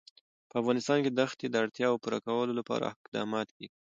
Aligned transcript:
په 0.49 0.55
افغانستان 0.61 0.99
کې 1.03 1.11
د 1.13 1.19
ښتې 1.31 1.47
د 1.49 1.55
اړتیاوو 1.63 2.01
پوره 2.03 2.19
کولو 2.25 2.53
لپاره 2.59 2.93
اقدامات 2.95 3.47
کېږي. 3.57 3.77